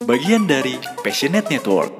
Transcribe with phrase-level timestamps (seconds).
[0.00, 1.99] bagian dari Passionate Network.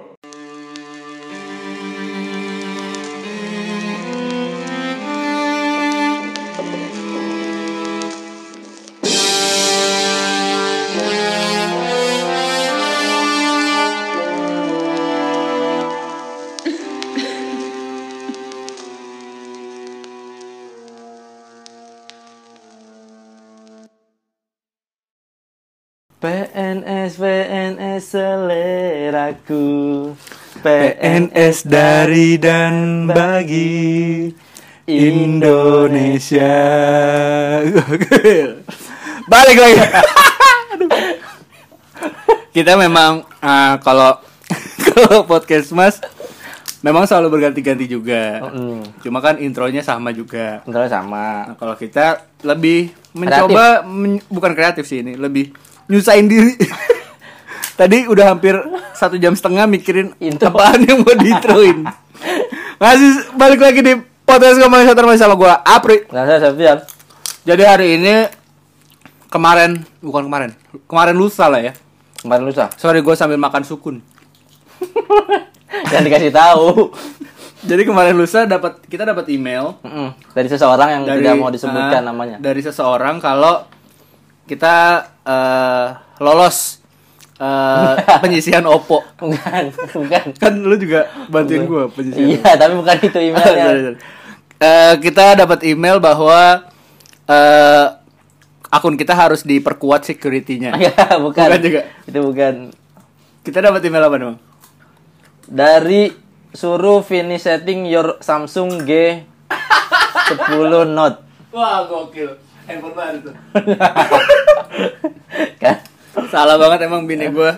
[29.51, 30.15] Seleraku
[30.63, 34.31] PNS dari dan bagi
[34.87, 36.55] Indonesia.
[39.31, 39.75] Balik lagi.
[42.55, 44.23] Kita memang eh, kalau
[44.95, 45.99] kalau podcast Mas
[46.83, 48.55] memang selalu berganti-ganti juga.
[48.55, 49.03] Mm.
[49.03, 50.63] Cuma kan intronya sama juga.
[50.67, 51.27] Intronya sama.
[51.51, 55.55] Nah, kalau kita lebih mencoba men- bukan kreatif sih ini, lebih
[55.91, 56.55] nyusahin diri.
[57.81, 58.53] Tadi udah hampir
[58.93, 60.53] satu jam setengah mikirin Intro.
[60.53, 61.89] apaan yang mau diintroin.
[62.77, 63.97] Masih balik lagi di
[64.29, 66.05] podcast ngomongin satu masih sama gua Apri.
[66.13, 66.85] Nah, saya Septian.
[67.49, 68.29] Jadi hari ini
[69.33, 70.51] kemarin bukan kemarin,
[70.85, 71.73] kemarin lusa lah ya.
[72.21, 72.69] Kemarin lusa.
[72.77, 74.05] Sorry gue sambil makan sukun.
[75.89, 76.93] Jangan dikasih tahu.
[77.65, 80.37] Jadi kemarin lusa dapat kita dapat email Mm-mm.
[80.37, 82.37] Dari seseorang yang dari tidak mau disebutkan ah, namanya.
[82.37, 83.65] Dari seseorang kalau
[84.45, 84.77] kita
[85.25, 85.87] eh,
[86.21, 86.80] lolos
[87.41, 89.01] eh, penyisihan Oppo.
[89.17, 90.25] Bukan, bukan.
[90.37, 92.29] Kan lu juga bantuin gue penyisihan.
[92.37, 93.97] Iya, tapi bukan itu emailnya.
[94.61, 96.69] Eh, kita dapat email bahwa
[97.25, 97.87] eh,
[98.69, 100.77] akun kita harus diperkuat security-nya.
[100.77, 101.49] Enggak, bukan.
[101.49, 101.81] Bukan juga.
[102.05, 102.55] Itu bukan.
[103.41, 104.37] Kita dapat email apa dong?
[105.49, 106.13] Dari
[106.53, 109.25] suruh finish setting your Samsung G
[110.29, 111.25] 10 Note.
[111.51, 112.31] Wah, gokil.
[112.69, 113.35] Handphone baru tuh.
[115.63, 115.77] Kan?
[116.29, 117.51] Salah banget emang bini gue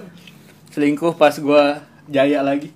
[0.70, 1.62] selingkuh pas gue
[2.06, 2.72] jaya lagi.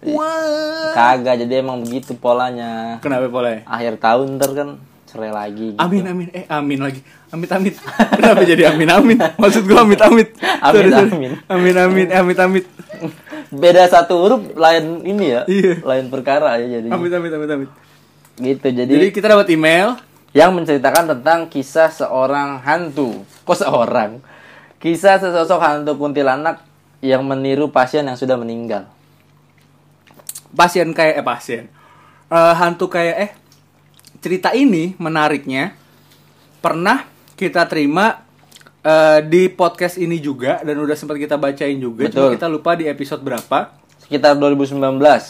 [0.00, 0.92] Wah.
[0.92, 2.96] Kagak, jadi emang begitu polanya.
[2.98, 3.60] Kenapa boleh?
[3.68, 4.68] Akhir tahun ntar kan
[5.04, 5.74] cerai lagi.
[5.74, 5.80] gitu.
[5.80, 7.00] Amin amin eh amin lagi.
[7.28, 7.74] Amit amit.
[8.16, 9.18] Kenapa jadi amin amin?
[9.36, 10.28] Maksud gue amit amit.
[10.58, 11.10] Amin, Sorry, sorry.
[11.12, 11.32] amin.
[11.46, 12.64] Amin amin eh, amit amit.
[13.50, 15.42] Beda satu huruf lain ini ya.
[15.44, 15.84] Iya.
[15.84, 16.88] Lain perkara ya jadi.
[16.88, 17.70] Amit amit amit amit.
[18.36, 18.66] Gitu.
[18.66, 20.00] Jadi, Jadi kita dapat email.
[20.30, 23.26] yang menceritakan tentang kisah seorang hantu.
[23.42, 24.22] Kok seorang?
[24.80, 26.64] Kisah sesosok hantu kuntilanak
[27.04, 28.88] yang meniru pasien yang sudah meninggal.
[30.50, 31.64] pasien kayak eh pasien
[32.30, 33.30] Eh, hantu kayak eh
[34.22, 35.74] cerita ini menariknya
[36.62, 37.02] pernah
[37.34, 38.22] kita terima
[38.86, 42.34] eh, di podcast ini juga dan udah sempat kita bacain juga cuma Betul.
[42.38, 44.78] kita lupa di episode berapa Sekitar 2019.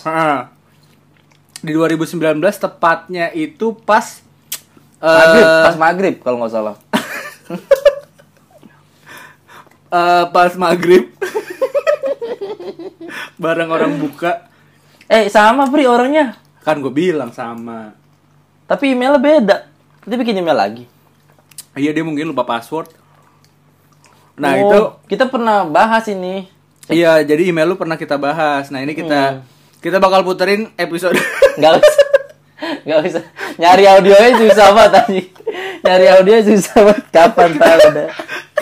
[0.05, 0.53] Ah.
[1.65, 4.21] di 2019 tepatnya itu pas
[5.01, 6.77] eh, Maghrib, pas maghrib kalau nggak salah.
[9.91, 11.11] eh, pas maghrib
[13.37, 14.47] bareng orang buka
[15.07, 16.39] Eh sama Pri orangnya.
[16.61, 17.99] kan gue bilang sama
[18.65, 19.57] Tapi emailnya beda.
[20.01, 20.85] Nanti bikin email lagi.
[21.73, 22.87] iya dia mungkin lupa password
[24.37, 24.79] nah Oh, itu
[25.09, 26.49] kita pernah bahas ini.
[26.87, 28.67] Iya, jadi email lu pernah kita bahas.
[28.67, 29.45] Nah, ini kita
[29.79, 31.15] kita bakal puterin episode
[31.61, 32.07] Nggak usah.
[32.83, 33.23] Nggak usah.
[33.55, 35.21] Nyari audionya susah banget tadi.
[35.81, 37.05] Nyari audionya susah banget.
[37.11, 38.05] Kapan tahu ada.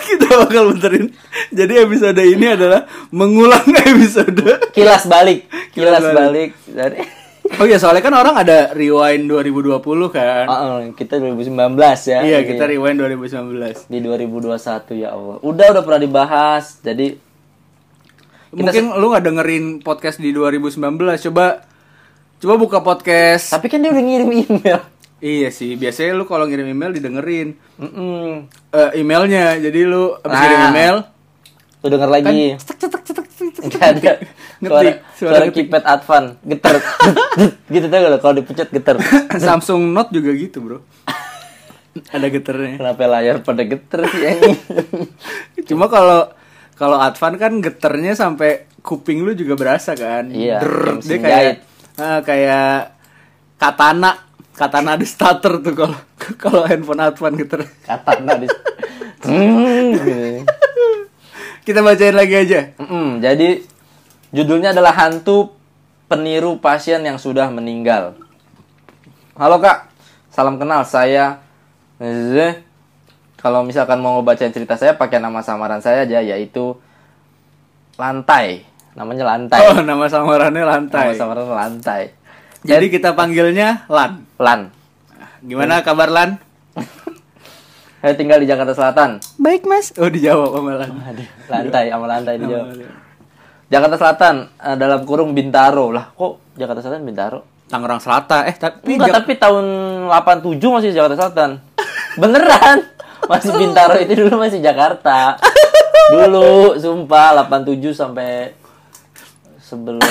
[0.09, 1.05] Kita bakal puterin.
[1.49, 4.69] Jadi episode ini adalah mengulang episode.
[4.71, 5.45] Kilas balik.
[5.69, 6.51] Kilas Kilas, balik.
[6.65, 6.97] dari
[7.57, 9.81] Oh iya, soalnya kan orang ada rewind 2020
[10.13, 10.45] kan.
[10.45, 11.49] Oh, kita 2019
[12.05, 12.21] ya.
[12.21, 13.89] iya, Jadi, kita rewind 2019.
[13.89, 15.41] di 2021 ya Allah.
[15.41, 16.77] Udah udah pernah dibahas.
[16.79, 17.17] Jadi
[18.49, 20.77] Mungkin lu nggak dengerin podcast di 2019.
[21.29, 21.65] Coba
[22.39, 23.49] coba buka podcast.
[23.49, 24.81] tapi kan dia udah ngirim email.
[25.19, 28.47] Iya sih, biasanya lu kalau ngirim email didengerin Mm-mm.
[28.71, 29.59] Eh, emailnya.
[29.59, 30.41] Jadi lu abis Nah.
[30.41, 30.95] kirim email
[31.79, 32.55] Tuh denger lagi.
[32.55, 33.63] cetek cetek cetek cetek.
[33.67, 34.13] Nggak ada.
[34.59, 36.75] Suara, Ngetik, suara suara keypad advan geter.
[37.73, 38.95] gitu tuh kalau kalau dipencet geter.
[39.47, 40.77] Samsung Note juga gitu, Bro.
[42.11, 42.75] Ada geternya.
[42.75, 44.55] Kenapa layar pada geter sih anjing?
[45.63, 46.27] Cuma kalau
[46.75, 50.27] kalau Advan kan geternya sampai kuping lu juga berasa kan.
[50.27, 51.55] Iya, kayak dia kayak
[51.95, 52.71] ah, kayak
[53.55, 54.11] katana,
[54.59, 55.95] katana di starter tuh kalau
[56.35, 57.63] kalau handphone Advan geter.
[57.87, 59.31] Katana di gitu.
[61.63, 62.75] Kita bacain lagi aja.
[62.75, 63.63] Mm-mm, jadi
[64.35, 65.55] judulnya adalah hantu
[66.11, 68.19] peniru pasien yang sudah meninggal.
[69.39, 69.87] Halo kak,
[70.33, 71.39] salam kenal saya.
[73.39, 76.75] Kalau misalkan mau ngebacain cerita saya pakai nama samaran saya aja yaitu
[77.95, 78.67] Lantai.
[78.95, 79.59] Namanya Lantai.
[79.63, 81.15] Oh, nama samarannya Nama lantai.
[81.15, 82.03] samaran Lantai.
[82.63, 84.27] Jadi kita panggilnya Lan.
[84.39, 84.71] Lan.
[85.43, 86.39] Gimana kabar Lan?
[87.99, 89.19] Saya tinggal di Jakarta Selatan.
[89.35, 89.91] Baik, Mas.
[89.99, 90.91] Oh, dijawab sama Lan.
[91.51, 92.67] Lantai sama lantai dijawab.
[93.69, 97.39] Jakarta Selatan eh, dalam kurung Bintaro lah kok Jakarta Selatan Bintaro
[97.69, 98.49] Tangerang Selatan.
[98.49, 99.65] Eh, tapi Enggak, Jak- tapi tahun
[100.09, 101.49] 87 masih Jakarta Selatan.
[102.21, 102.77] Beneran.
[103.29, 105.37] Masih Bintaro itu dulu masih Jakarta.
[106.09, 108.57] Dulu, sumpah 87 sampai
[109.61, 110.01] sebelum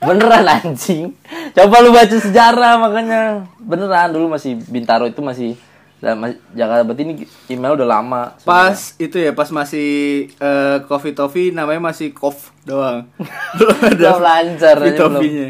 [0.00, 1.16] Beneran anjing.
[1.56, 3.48] Coba lu baca sejarah makanya.
[3.60, 5.56] Beneran dulu masih Bintaro itu masih
[5.96, 6.20] dan
[6.52, 7.14] Jakarta berarti ini
[7.48, 8.36] email udah lama.
[8.44, 9.88] pas itu ya pas masih
[10.28, 13.08] eh, Coffee Toffee namanya masih Kof doang.
[13.56, 14.98] Belum ada Belum lancar, Coffee.
[15.00, 15.48] Toffee-nya.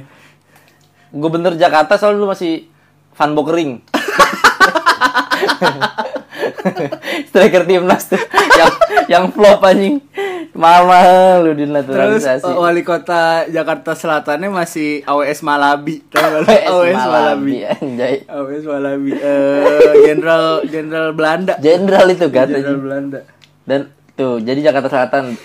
[1.11, 2.71] Gubernur Jakarta soalnya dulu masih
[3.19, 3.96] Van Bokering.
[7.27, 8.21] Striker timnas tuh
[8.53, 8.73] yang
[9.09, 10.03] yang flop anjing.
[10.51, 12.49] Mahal lu Terus dinaturalisasi.
[12.49, 16.01] eh, wali kota Jakarta Selatannya masih AWS Malabi.
[16.09, 17.55] AWS Malabi.
[17.63, 18.25] anjay.
[18.25, 19.11] AWS Malabi.
[19.13, 21.61] Eh, Jenderal Jenderal Belanda.
[21.61, 22.49] Jenderal itu kan.
[22.49, 22.81] Jenderal.
[22.81, 23.21] Belanda.
[23.63, 23.81] Dan
[24.17, 25.37] tuh, jadi Jakarta Selatan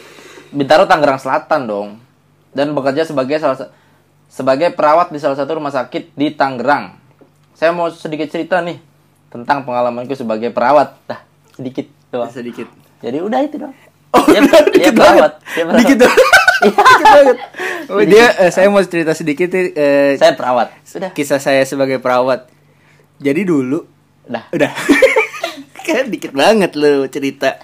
[0.49, 1.89] Bintaro Tangerang Selatan dong.
[2.49, 3.71] Dan bekerja sebagai salah sa-
[4.27, 6.95] sebagai perawat di salah satu rumah sakit di Tangerang.
[7.51, 8.79] Saya mau sedikit cerita nih
[9.31, 10.99] tentang pengalamanku sebagai perawat.
[11.07, 11.23] Dah,
[11.55, 12.27] sedikit doang.
[12.27, 12.67] Sedikit.
[12.99, 13.73] Jadi udah itu dong.
[14.11, 15.15] Oh, dia, udah, dia dikit perawat.
[15.15, 15.33] banget.
[15.55, 15.79] Dia perawat.
[15.79, 15.97] Dikit.
[16.61, 17.37] Dikit banget.
[17.89, 20.75] Oh, dia eh, saya mau cerita sedikit eh, Saya perawat.
[20.83, 21.09] Sudah.
[21.15, 22.51] kisah saya sebagai perawat.
[23.17, 23.87] Jadi dulu
[24.27, 24.45] Udah.
[24.53, 24.71] udah
[25.87, 27.57] kan dikit banget lu cerita.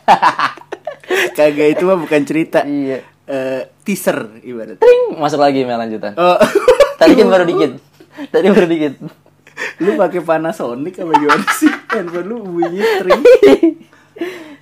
[1.37, 2.65] Kagak itu mah bukan cerita.
[2.65, 3.03] Iya.
[3.27, 4.79] Eh, teaser ibarat.
[4.79, 6.15] Tring, masuk lagi email lanjutan.
[6.15, 6.39] Oh.
[6.97, 7.71] Tadi kan baru dikit.
[8.33, 8.93] Tadi baru dikit.
[9.81, 11.71] Lu pakai Panasonic apa gimana sih?
[11.93, 13.23] Handphone lu bunyi tring.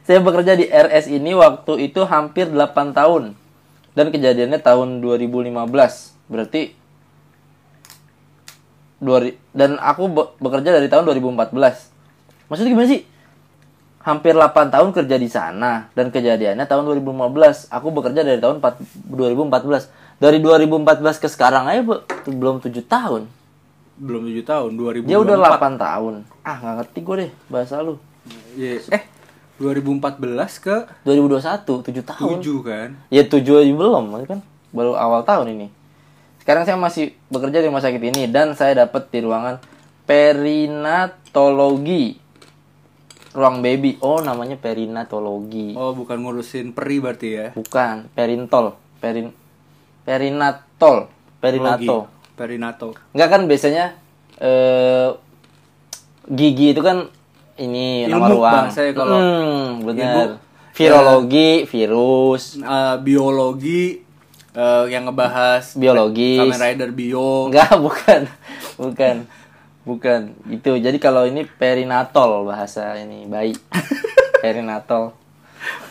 [0.06, 3.34] Saya bekerja di RS ini waktu itu hampir 8 tahun.
[3.96, 5.50] Dan kejadiannya tahun 2015.
[6.30, 6.76] Berarti
[9.54, 11.52] dan aku be- bekerja dari tahun 2014.
[12.50, 13.02] Maksudnya gimana sih?
[14.06, 17.74] Hampir 8 tahun kerja di sana dan kejadiannya tahun 2015.
[17.74, 19.90] Aku bekerja dari tahun 4 2014.
[20.22, 21.82] Dari 2014 ke sekarang aja
[22.30, 23.26] belum 7 tahun.
[23.96, 25.08] Belum 7 tahun, 2000.
[25.08, 26.28] Dia udah 8 tahun.
[26.44, 27.96] Ah, nggak ngerti gue deh bahasa lu.
[28.60, 28.84] Eh,
[29.56, 32.44] 2014 ke 2021, 7 tahun.
[32.44, 32.90] 7 kan?
[33.08, 34.44] Ya 7 aja belum, kan
[34.76, 35.72] baru awal tahun ini.
[36.44, 39.58] Sekarang saya masih bekerja di rumah sakit ini dan saya dapat di ruangan
[40.04, 42.20] perinatologi.
[43.36, 44.00] Ruang baby.
[44.00, 45.76] Oh, namanya perinatologi.
[45.76, 47.52] Oh, bukan ngurusin peri berarti ya.
[47.56, 48.76] Bukan, perintol.
[49.00, 49.32] Perin
[50.06, 51.10] perinatol.
[51.42, 52.08] Perinato.
[52.36, 52.92] Perinato.
[53.16, 53.96] Enggak kan biasanya
[54.36, 55.10] eh
[56.28, 57.08] gigi itu kan
[57.56, 58.54] ini nama Ilmu ruang.
[58.68, 60.30] bahasanya kalau hmm, benar.
[60.76, 64.04] Virologi, virus, Eh, biologi
[64.52, 66.44] eh, yang ngebahas biologis.
[66.44, 67.48] Kamen Rider Bio.
[67.48, 68.22] Enggak, bukan.
[68.76, 69.16] Bukan.
[69.88, 70.22] Bukan.
[70.52, 70.76] Itu.
[70.76, 73.56] Jadi kalau ini perinatol bahasa ini bayi.
[74.44, 75.16] perinatol.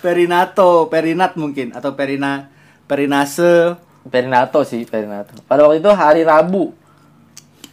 [0.04, 2.52] Perinato, perinat mungkin atau perina
[2.84, 3.80] perinase.
[4.04, 5.32] Perinato sih, perinato.
[5.44, 6.76] Pada waktu itu hari Rabu.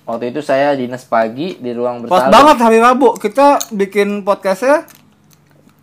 [0.01, 2.31] Waktu itu saya dinas pagi di ruang Pas bersalin.
[2.31, 3.07] banget hari Rabu.
[3.15, 4.87] Kita bikin podcastnya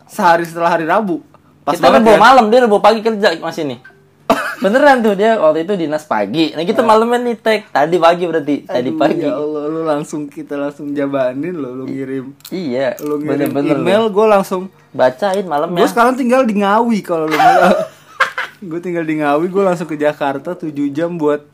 [0.09, 1.21] sehari setelah hari Rabu.
[1.63, 2.25] Pas kita banget kan bawa kan?
[2.25, 3.79] malam, dia bawa pagi kerja masih nih.
[4.65, 6.57] Beneran tuh dia waktu itu dinas pagi.
[6.57, 7.61] Nah kita malamnya nih tag.
[7.69, 8.57] Tadi pagi berarti.
[8.65, 9.23] Tadi Aduh, pagi.
[9.23, 12.33] Ya Allah, lu langsung kita langsung jabanin lo, lu ngirim.
[12.49, 12.97] Iya.
[13.05, 14.17] Lu ngirim Bener-bener email, lu.
[14.17, 15.85] gue langsung Bacain malamnya.
[15.85, 17.69] Gue sekarang tinggal di Ngawi kalau lu mau.
[18.61, 21.47] gue tinggal di Ngawi, gue langsung ke Jakarta 7 jam buat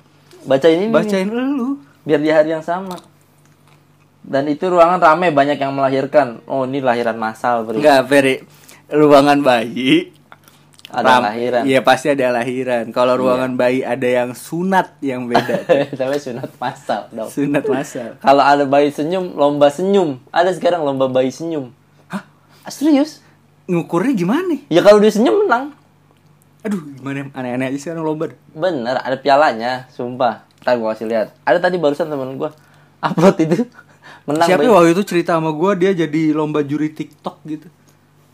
[0.44, 0.86] Bacain ini.
[0.86, 0.92] nih.
[0.92, 1.80] bacain lu.
[2.02, 2.96] biar di hari yang sama.
[4.20, 6.40] Dan itu ruangan rame banyak yang melahirkan.
[6.44, 7.76] Oh ini lahiran massal bro.
[7.76, 8.40] Enggak, Ferry.
[8.88, 10.12] Ruangan bayi
[10.88, 11.62] Ada ram- lahiran.
[11.64, 12.88] Iya, pasti ada lahiran.
[12.88, 15.64] Kalau ruangan bayi ada yang sunat yang beda.
[16.00, 17.28] Tapi sunat massal dong.
[17.28, 18.16] sunat masal.
[18.24, 20.20] Kalau ada bayi senyum, lomba senyum.
[20.28, 21.72] Ada sekarang lomba bayi senyum.
[22.08, 22.24] Hah?
[22.62, 23.20] Ah, serius?
[23.64, 24.60] Ngukurnya gimana?
[24.68, 25.72] Ya kalau dia senyum menang.
[26.64, 28.32] Aduh, gimana aneh-aneh aja sekarang lomba.
[28.50, 30.48] Bener, ada pialanya, sumpah.
[30.64, 31.36] Ntar gua kasih lihat.
[31.44, 32.50] Ada tadi barusan temen gua
[32.98, 33.68] upload itu.
[34.26, 37.68] Menang siapa waktu itu cerita sama gue dia jadi lomba juri TikTok gitu.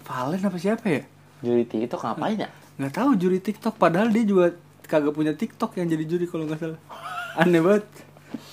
[0.06, 1.02] Valen apa siapa ya?
[1.42, 2.50] Juri itu ngapain ya?
[2.80, 4.56] nggak tahu juri TikTok padahal dia juga
[4.88, 6.80] kagak punya TikTok yang jadi juri kalau nggak salah
[7.36, 7.84] aneh banget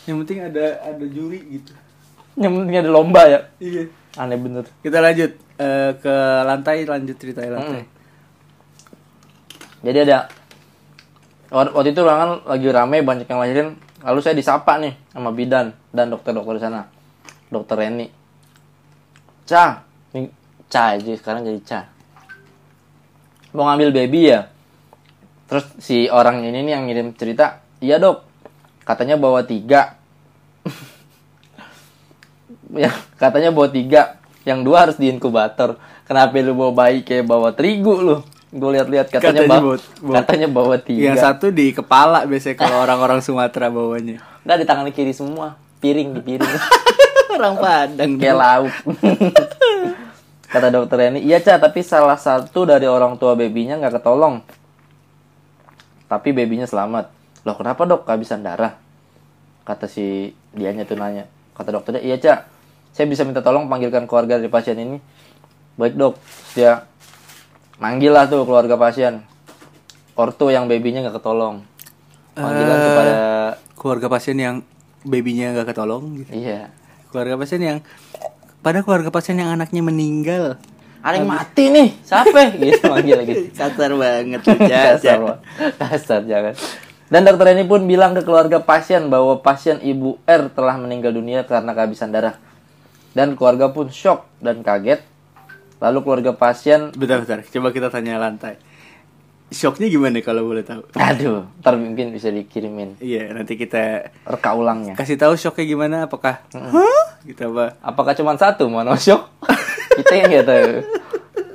[0.04, 1.72] yang penting ada ada juri gitu
[2.36, 3.40] Yang penting ada lomba ya.
[3.64, 3.88] iya
[4.20, 4.68] Aneh bener.
[4.84, 7.88] kita lanjut eh, ke lantai lanjut cerita lantai
[9.82, 10.30] Jadi ada
[11.54, 13.70] waktu itu ruangan lagi rame banyak yang lahirin.
[14.02, 16.82] Lalu saya disapa nih sama bidan dan dokter-dokter di sana.
[17.48, 18.08] Dokter Reni.
[19.48, 20.28] Ca, ini
[20.68, 21.80] Ca aja sekarang jadi Ca.
[23.56, 24.52] Mau ngambil baby ya.
[25.48, 28.28] Terus si orang ini nih yang ngirim cerita, iya dok,
[28.84, 29.96] katanya bawa tiga.
[32.84, 34.20] ya, katanya bawa tiga.
[34.44, 35.80] Yang dua harus di inkubator.
[36.04, 38.18] Kenapa lu bawa bayi kayak bawa terigu lu?
[38.48, 41.12] Gue lihat-lihat katanya, Katanya bawa, bawa- katanya bawa tiga.
[41.12, 44.24] Yang satu di kepala biasanya kalau orang-orang Sumatera bawanya.
[44.48, 46.54] Enggak di tangan kiri semua, piring di piring.
[47.38, 48.16] Orang Padang.
[48.16, 48.74] Kayak lauk.
[50.54, 54.40] Kata dokter ini, iya Ca, tapi salah satu dari orang tua babynya nggak ketolong.
[56.08, 57.12] Tapi babynya selamat.
[57.44, 58.08] Loh kenapa dok?
[58.08, 58.80] Kehabisan darah.
[59.68, 61.28] Kata si dianya tuh nanya.
[61.52, 62.48] Kata dokternya, iya Ca,
[62.96, 64.98] saya bisa minta tolong panggilkan keluarga dari pasien ini.
[65.76, 66.16] Baik dok,
[66.56, 66.88] dia
[67.78, 69.22] manggil lah tuh keluarga pasien.
[70.14, 71.62] Ortu yang babynya nggak ketolong.
[72.34, 72.84] Panggilan Eh.
[72.84, 73.14] kepada,
[73.78, 74.56] Keluarga pasien yang
[75.02, 76.30] babynya nggak ketolong gitu.
[76.34, 76.74] iya.
[77.08, 77.78] Keluarga pasien yang
[78.60, 80.58] pada keluarga pasien yang anaknya meninggal.
[81.00, 82.52] Ada yang mati nih, siapa?
[82.58, 83.54] gitu manggil gitu.
[83.54, 84.42] Kasar banget
[84.74, 85.40] kasar,
[85.78, 86.54] kasar jangan.
[87.08, 91.48] Dan dokter ini pun bilang ke keluarga pasien bahwa pasien ibu R telah meninggal dunia
[91.48, 92.36] karena kehabisan darah.
[93.14, 95.00] Dan keluarga pun shock dan kaget.
[95.78, 97.46] Lalu keluarga pasien, Bentar, bentar.
[97.46, 98.58] Coba kita tanya lantai.
[99.48, 100.84] Shocknya gimana kalau boleh tahu?
[101.00, 105.00] aduh, ntar mungkin bisa dikirimin Iya, nanti kita reka ulangnya.
[105.00, 105.98] kasih tahu shocknya gimana.
[106.04, 106.44] Apakah?
[106.52, 107.06] Hah?
[107.24, 107.80] Gitu apa?
[107.80, 109.32] Apakah cuma satu mono shock?
[110.04, 110.68] kita yang nggak tahu.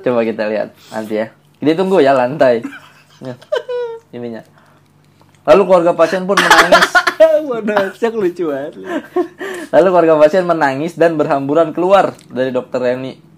[0.01, 1.27] Coba kita lihat nanti ya.
[1.61, 2.65] Jadi tunggu ya lantai.
[3.21, 3.37] Nih,
[4.11, 4.41] Ininya.
[5.43, 6.87] Lalu keluarga pasien pun menangis.
[7.51, 8.73] Mana shock lucu banget.
[9.69, 13.32] Lalu keluarga pasien menangis dan berhamburan keluar dari dokter Reni.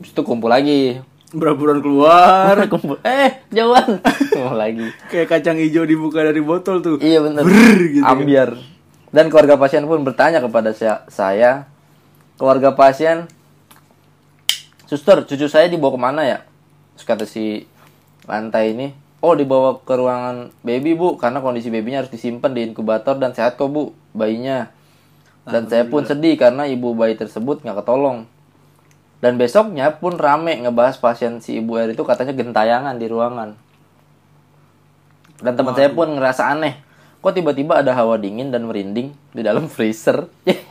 [0.00, 0.96] Habis itu kumpul lagi.
[1.36, 2.56] Berhamburan keluar.
[2.72, 2.96] kumpul.
[3.04, 4.00] Eh, jauhan.
[4.32, 4.88] kumpul lagi.
[5.12, 6.96] Kayak kacang hijau dibuka dari botol tuh.
[7.04, 7.44] Iya benar.
[7.44, 8.16] gitu kan.
[8.16, 8.56] Ambiar.
[9.12, 11.68] Dan keluarga pasien pun bertanya kepada saya, saya
[12.40, 13.28] keluarga pasien,
[14.88, 16.38] suster, cucu saya dibawa ke mana ya?
[16.96, 17.66] Terus kata si
[18.30, 23.18] lantai ini, oh dibawa ke ruangan baby bu, karena kondisi babynya harus disimpan di inkubator
[23.18, 24.70] dan sehat kok bu, bayinya.
[25.42, 28.29] Dan saya pun sedih karena ibu bayi tersebut nggak ketolong.
[29.20, 33.52] Dan besoknya pun rame ngebahas pasien si ibu R itu katanya gentayangan di ruangan.
[35.40, 36.80] Dan teman saya pun ngerasa aneh.
[37.20, 40.24] Kok tiba-tiba ada hawa dingin dan merinding di dalam freezer?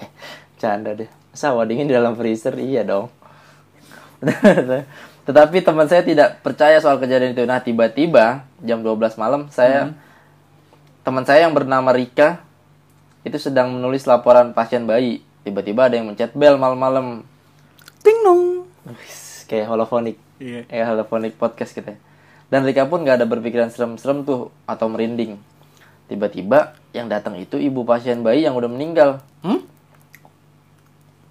[0.62, 1.06] Canda deh.
[1.30, 2.58] Masa hawa dingin di dalam freezer?
[2.58, 3.14] Iya dong.
[5.30, 7.46] Tetapi teman saya tidak percaya soal kejadian itu.
[7.46, 9.94] Nah, tiba-tiba jam 12 malam saya
[11.06, 12.42] teman saya yang bernama Rika
[13.22, 15.22] itu sedang menulis laporan pasien bayi.
[15.46, 17.29] Tiba-tiba ada yang mencet bel malam-malam.
[18.00, 18.42] Ting dong.
[19.46, 20.18] Kayak holofonik.
[20.38, 20.64] Iya.
[20.66, 21.98] Kayak holofonik podcast kita.
[22.50, 25.38] Dan Rika pun gak ada berpikiran serem-serem tuh atau merinding.
[26.06, 29.22] Tiba-tiba yang datang itu ibu pasien bayi yang udah meninggal.
[29.42, 29.62] Hmm?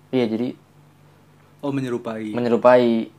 [0.08, 0.54] Iya jadi
[1.58, 2.30] Oh menyerupai.
[2.30, 3.10] menyerupai.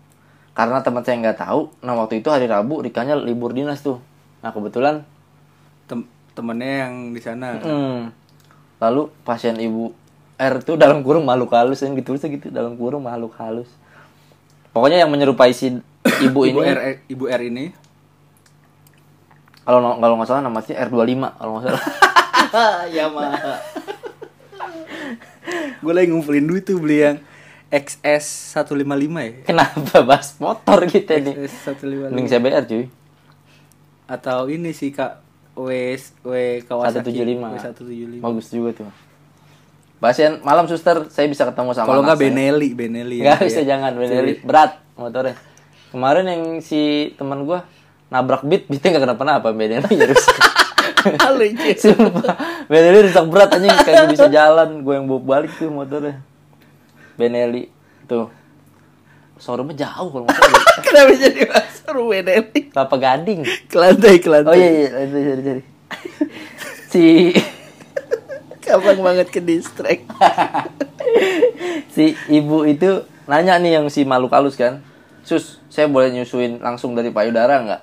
[0.56, 4.00] Karena teman saya nggak tahu, nah waktu itu hari Rabu Rikanya libur dinas tuh.
[4.39, 5.03] Nah kebetulan,
[5.84, 7.60] Tem temennya yang di sana.
[7.60, 8.12] hmm,
[8.77, 9.91] lalu pasien ibu
[10.39, 13.67] R tuh dalam kurung makhluk halus yang gitu gitu dalam kurung makhluk halus.
[14.72, 15.75] Pokoknya yang menyerupai si
[16.24, 16.79] ibu Ibu ini R
[17.12, 17.65] Ibu R ini.
[19.67, 21.84] kalau kalau nggak salah namanya R25 kalau nggak salah.
[22.96, 23.53] Yamaha.
[25.84, 27.17] Gue lagi ngumpulin duit tuh beli yang
[27.69, 29.31] XS 155 ya.
[29.46, 31.36] Kenapa bahas motor kita nih?
[31.46, 32.15] XS 155.
[32.15, 32.86] Mending CBR cuy.
[34.10, 35.22] Atau ini sih Kak
[35.53, 35.69] W
[36.25, 36.34] W
[36.65, 37.43] Kawasaki 175.
[37.43, 38.24] W175.
[38.25, 39.09] Bagus juga tuh.
[40.00, 42.32] Pasien malam suster, saya bisa ketemu sama Kalau nggak saya.
[42.32, 43.20] Benelli, Benelli.
[43.20, 43.48] Nggak ya.
[43.51, 44.39] bisa jangan Benelli.
[44.39, 45.36] Berat motornya.
[45.91, 47.68] Kemarin yang si teman gua
[48.08, 50.38] nabrak beat, beatnya nggak kenapa-napa Benelli ya rusak.
[51.39, 51.72] Lucu.
[51.75, 52.36] Sumpah.
[52.72, 54.88] Benelli rusak berat anjing kayak bisa jalan.
[54.88, 56.24] Gue yang bawa balik tuh motornya.
[57.20, 57.68] Benelli
[58.08, 58.32] tuh.
[59.39, 60.63] Showroomnya jauh kalau salah.
[60.88, 62.60] Kenapa jadi masuk Benelli?
[62.72, 63.41] Kelapa Gading.
[63.68, 64.51] Ke lantai, ke lantai.
[64.51, 65.62] Oh iya iya, cari cari.
[66.88, 67.03] Si
[68.70, 70.06] Gampang banget ke distract.
[71.96, 74.86] si ibu itu nanya nih yang si makhluk halus kan.
[75.26, 77.82] Sus, saya boleh nyusuin langsung dari payudara nggak?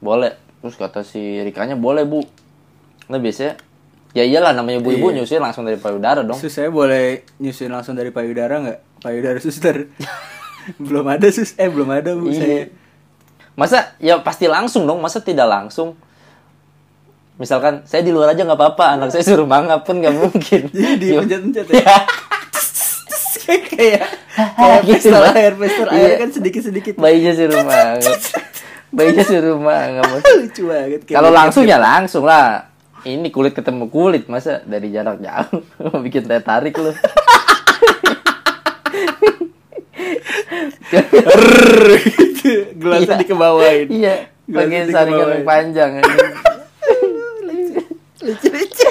[0.00, 0.36] Boleh.
[0.60, 2.24] Terus kata si Rikanya boleh bu.
[3.08, 3.56] Nah biasanya
[4.12, 5.22] ya iyalah namanya ibu-ibu Iya.
[5.22, 6.36] nyusuin langsung dari payudara dong.
[6.36, 8.78] Sus saya boleh nyusuin langsung dari payudara nggak?
[9.04, 9.88] Payudara suster.
[10.84, 12.36] belum ada sus, eh belum ada bu Iya.
[12.36, 12.62] saya.
[13.58, 15.96] Masa ya pasti langsung dong, masa tidak langsung?
[17.38, 20.62] Misalkan saya di luar aja nggak apa-apa, anak saya suruh mangap pun nggak mungkin.
[20.68, 21.18] Jadi Iya.
[21.22, 21.78] pencet-pencet ya.
[21.78, 21.96] Ya.
[23.48, 24.00] kayak kayak
[24.84, 25.96] Gitu, pistol air, pistol Iya.
[25.96, 26.94] air kan sedikit-sedikit.
[26.98, 28.18] Bayinya suruh mangap.
[28.90, 30.18] Bayinya suruh mangap.
[30.42, 31.00] Lucu banget.
[31.06, 31.38] Kalau gitu.
[31.38, 32.66] langsung ya langsung lah.
[32.98, 36.90] Ini kulit ketemu kulit, masa dari jarak jauh Mau bikin teh tarik lu.
[41.88, 42.52] Gitu.
[42.74, 43.20] Gelasnya Iya.
[43.20, 43.86] dikebawain.
[43.88, 44.14] iya,
[44.44, 45.90] pakai saringan yang panjang.
[48.28, 48.90] Lucu-lucu.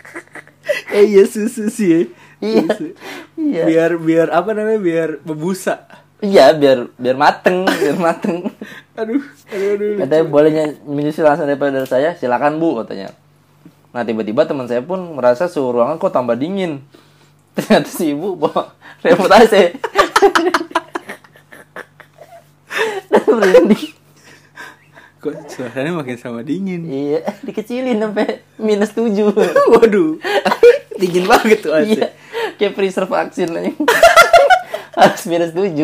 [0.96, 2.08] eh iya susu sih.
[2.40, 2.64] Iya.
[2.72, 2.96] Susu.
[3.36, 3.62] Iya.
[3.68, 4.80] Biar biar apa namanya?
[4.80, 5.84] Biar membusa.
[6.20, 8.48] Iya, biar biar mateng, biar mateng.
[9.00, 9.96] Aduh, aduh, aduh.
[10.04, 13.16] Katanya bolehnya menyusul langsung daripada dari saya, silakan bu katanya.
[13.96, 16.84] Nah tiba-tiba teman saya pun merasa suhu ruangan kok tambah dingin.
[17.56, 19.54] Ternyata si ibu bawa remote AC.
[23.08, 23.99] Dan merinding.
[25.20, 26.88] Kok suasananya makin sama dingin.
[26.88, 29.12] Iya, dikecilin sampai minus 7.
[29.76, 30.16] Waduh.
[31.00, 31.96] Dingin banget tuh AC.
[31.96, 32.12] iya,
[32.60, 33.72] kayak freezer vaksin aja.
[34.96, 35.76] Harus minus 7.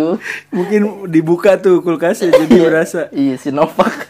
[0.52, 3.08] Mungkin dibuka tuh kulkasnya jadi berasa.
[3.12, 4.08] Iya, Sinovac.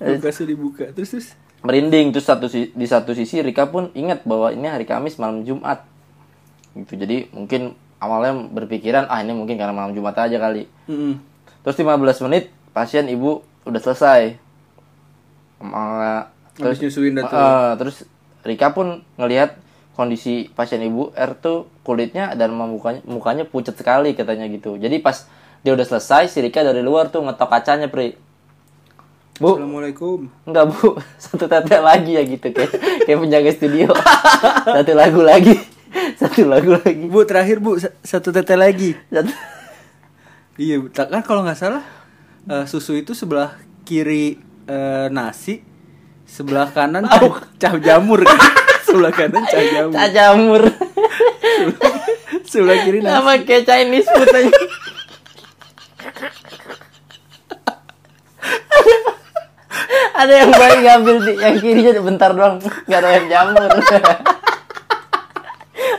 [0.00, 0.88] Kulkasnya dibuka.
[0.92, 1.28] Terus terus.
[1.64, 5.82] merinding terus satu di satu sisi Rika pun ingat bahwa ini hari Kamis malam Jumat
[6.78, 11.18] gitu jadi mungkin awalnya berpikiran ah ini mungkin karena malam Jumat aja kali Mm-mm.
[11.66, 14.38] terus 15 menit pasien ibu udah selesai
[16.56, 17.36] Habis nyusuin dah tuh.
[17.36, 17.96] Eh, terus
[18.46, 19.58] Rika pun ngelihat
[19.96, 25.24] kondisi pasien ibu R tuh kulitnya dan mukanya mukanya pucat sekali katanya gitu jadi pas
[25.64, 28.14] dia udah selesai si Rika dari luar tuh ngetok kacanya pri
[29.36, 30.32] bu Assalamualaikum.
[30.48, 32.72] Enggak bu, satu tete lagi ya gitu kayak
[33.04, 33.92] kayak penjaga studio.
[34.80, 35.60] satu lagu lagi,
[36.20, 37.04] satu lagu lagi.
[37.04, 38.96] Bu terakhir bu sa- satu tete lagi.
[39.12, 39.28] Satu.
[40.56, 41.84] Iya, kan kalau nggak salah
[42.50, 45.62] eh, susu itu sebelah kiri eh, nasi,
[46.26, 47.22] sebelah kanan cah,
[47.58, 48.22] cah jamur.
[48.22, 48.38] kan?
[48.86, 49.94] sebelah kanan cah jamur.
[49.94, 50.62] Cak jamur.
[52.50, 53.14] sebelah kiri nasi.
[53.14, 54.50] Nama kayak Chinese food aja.
[60.16, 62.56] ada yang baik ngambil di yang kirinya bentar doang
[62.88, 63.68] nggak ada yang jamur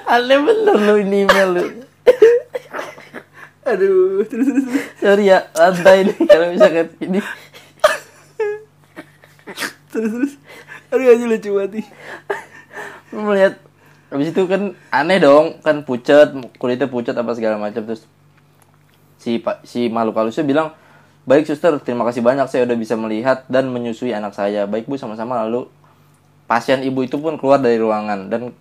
[0.08, 1.64] aneh bener lu ini email lu
[3.68, 4.66] Aduh, terus terus.
[5.04, 7.20] sorry ya lantai ini kalau misalkan ini
[9.92, 10.34] terus terus.
[10.88, 11.88] Aduh aja lucu banget nih.
[13.12, 13.54] Melihat
[14.08, 18.08] habis itu kan aneh dong kan pucat kulitnya pucat apa segala macam terus
[19.20, 20.72] si pak si makhluk halusnya bilang
[21.28, 24.64] baik suster terima kasih banyak saya udah bisa melihat dan menyusui anak saya.
[24.64, 25.44] Baik bu sama-sama.
[25.44, 25.68] Lalu
[26.48, 28.56] pasien ibu itu pun keluar dari ruangan dan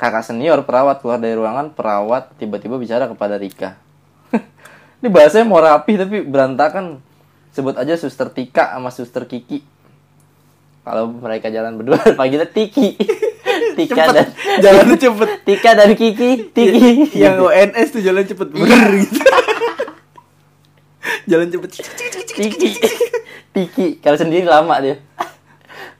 [0.00, 3.76] kakak senior perawat keluar dari ruangan perawat tiba-tiba bicara kepada Rika
[5.02, 7.00] ini bahasanya mau rapi tapi berantakan.
[7.52, 9.64] Sebut aja suster Tika sama suster Kiki.
[10.84, 12.94] Kalau mereka jalan berdua panggilnya Tiki.
[13.80, 14.28] Tika dan
[14.60, 15.28] Jalannya cepet.
[15.44, 17.16] Tika dan Kiki Tiki.
[17.16, 18.48] Yang ONS tuh jalan cepet.
[18.52, 19.20] Bener gitu.
[21.32, 21.70] jalan cepet.
[22.36, 22.70] Tiki.
[23.56, 23.86] Tiki.
[24.04, 25.00] Kalau sendiri lama dia.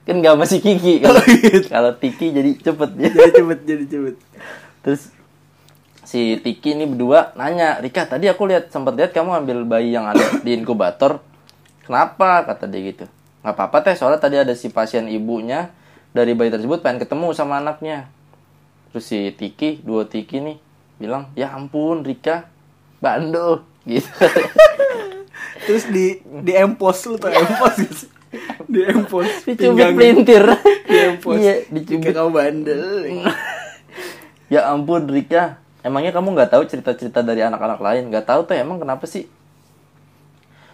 [0.04, 1.00] Kan nggak masih Kiki.
[1.00, 1.24] Kalau
[1.72, 2.90] kalau Tiki jadi cepet.
[3.00, 4.16] Dia Jadi cepet, jadi cepet.
[4.84, 5.10] terus
[6.06, 10.06] si Tiki ini berdua nanya Rika tadi aku lihat sempat lihat kamu ambil bayi yang
[10.06, 11.18] ada di inkubator.
[11.82, 12.46] Kenapa?
[12.46, 13.04] kata dia gitu.
[13.42, 15.74] Nggak apa-apa teh soalnya tadi ada si pasien ibunya
[16.14, 18.06] dari bayi tersebut pengen ketemu sama anaknya.
[18.94, 20.56] Terus si Tiki dua Tiki nih
[21.02, 22.46] bilang ya ampun Rika
[23.02, 24.06] bando gitu.
[25.66, 28.06] Terus di di empos lu tuh empos gitu.
[28.70, 29.26] Di empos.
[29.50, 30.46] dicubit pelintir.
[30.86, 31.34] Di empos.
[31.34, 32.14] iya dicubit.
[32.14, 33.10] kau bandel.
[34.54, 38.76] ya ampun Rika emangnya kamu nggak tahu cerita-cerita dari anak-anak lain nggak tahu tuh emang
[38.76, 39.30] kenapa sih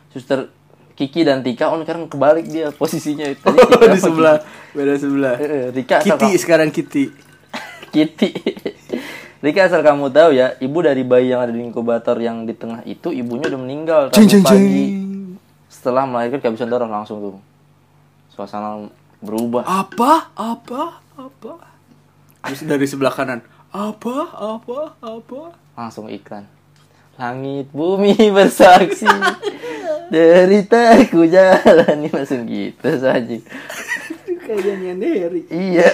[0.09, 0.49] suster
[0.93, 4.37] Kiki dan Tika oh sekarang kebalik dia posisinya itu Tadi Oh, di sebelah,
[4.71, 5.35] beda sebelah.
[5.35, 5.45] Kiki.
[5.47, 7.05] Eh, eh, Rika asal Kitty kamu- sekarang Kitty.
[7.95, 8.29] Kitty
[9.41, 12.81] Rika asal kamu tahu ya ibu dari bayi yang ada di inkubator yang di tengah
[12.85, 14.85] itu ibunya udah meninggal Rabu cing, pagi
[15.67, 17.37] setelah melahirkan kehabisan darah langsung tuh
[18.31, 18.87] suasana
[19.19, 20.29] berubah Apa?
[20.33, 21.01] Apa?
[21.15, 21.53] Apa?
[22.45, 23.41] Terus dari sebelah kanan.
[23.73, 24.17] Apa?
[24.37, 24.79] Apa?
[25.01, 25.41] Apa?
[25.73, 26.45] langsung iklan
[27.17, 29.09] langit bumi bersaksi
[30.13, 33.41] deritaku jalani langsung gitu saja
[34.43, 35.41] Kayak nyanyian Derry.
[35.49, 35.89] iya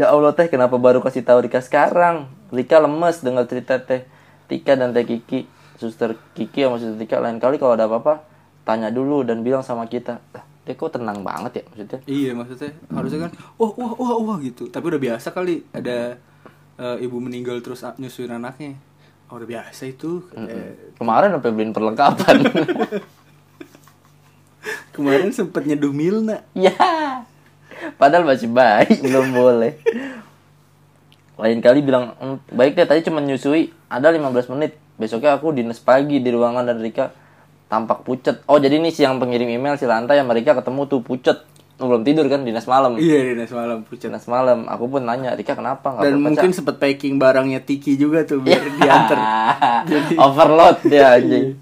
[0.00, 4.08] ya Allah teh kenapa baru kasih tahu Rika sekarang Rika lemes dengar cerita teh
[4.48, 5.44] Tika dan teh Kiki
[5.76, 8.24] suster Kiki sama suster Tika lain kali kalau ada apa-apa
[8.64, 12.72] tanya dulu dan bilang sama kita lah dia kok tenang banget ya maksudnya Iya maksudnya
[12.88, 14.72] harusnya kan wah wah wah wah gitu.
[14.72, 16.16] Tapi udah biasa kali ada
[16.78, 18.78] eh, ibu meninggal terus nyusuin anaknya.
[19.32, 20.26] Oh, udah biasa itu.
[20.36, 22.44] Eh, kemarin sampai beliin perlengkapan
[24.94, 26.46] kemarin sempet nyeduh Milna.
[26.54, 26.72] Ya.
[27.98, 29.76] Padahal masih baik, belum boleh.
[31.34, 34.78] Lain kali bilang, "Hmm, baik deh tadi cuma nyusui, ada 15 menit.
[34.94, 37.10] Besoknya aku dinas pagi di ruangan dan Rika
[37.66, 38.46] tampak pucet.
[38.46, 41.42] Oh, jadi ini siang pengirim email si lantai sama Rika ketemu tuh pucet.
[41.74, 42.94] Oh, belum tidur kan dinas malam.
[42.94, 44.06] Iya, di semalam pucat.
[44.06, 44.62] Dinas malam.
[44.64, 45.90] Aku pun nanya, Rika kenapa?
[45.90, 48.56] Nggak Dan mungkin Cak." sempet packing barangnya Tiki juga tuh Iya.
[48.56, 49.18] biar diantar.
[50.24, 51.58] overload dia anjing.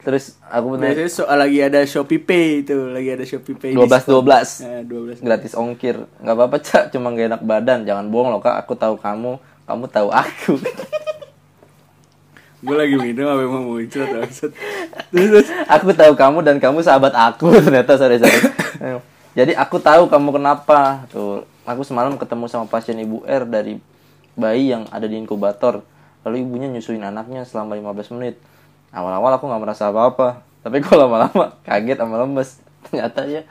[0.00, 3.70] Terus aku pun nanya, Biasanya soal lagi ada Shopee Pay itu, lagi ada Shopee Pay.
[3.72, 4.20] 12 diskon.
[4.20, 4.66] 12.
[4.66, 5.22] Nah, 12.
[5.22, 8.98] gratis ongkir nggak apa-apa cak cuma gak enak badan jangan bohong loh kak aku tahu
[8.98, 10.52] kamu kamu tahu aku
[12.60, 14.50] gue lagi minum apa mau muncrat maksud
[15.06, 18.40] terus, terus aku tahu kamu dan kamu sahabat aku ternyata sorry sorry
[19.34, 21.42] jadi aku tahu kamu kenapa tuh.
[21.64, 23.80] Aku semalam ketemu sama pasien ibu R dari
[24.36, 25.82] bayi yang ada di inkubator.
[26.22, 28.36] Lalu ibunya nyusuin anaknya selama 15 menit.
[28.94, 30.44] Awal-awal aku nggak merasa apa-apa.
[30.62, 33.42] Tapi kok lama-lama kaget sama lemes ternyata ya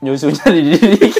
[0.00, 0.98] nyusunya di diri.